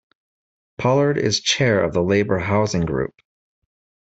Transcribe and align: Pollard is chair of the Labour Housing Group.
Pollard 0.79 1.19
is 1.19 1.41
chair 1.41 1.83
of 1.83 1.93
the 1.93 2.01
Labour 2.01 2.39
Housing 2.39 2.85
Group. 2.87 3.13